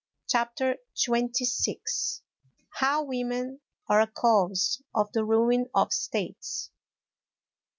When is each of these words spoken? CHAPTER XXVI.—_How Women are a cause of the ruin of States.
CHAPTER 0.27 0.77
XXVI.—_How 0.97 3.05
Women 3.05 3.59
are 3.87 4.01
a 4.01 4.07
cause 4.07 4.81
of 4.95 5.11
the 5.11 5.23
ruin 5.23 5.67
of 5.75 5.93
States. 5.93 6.71